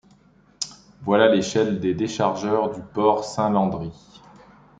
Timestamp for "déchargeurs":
1.93-2.71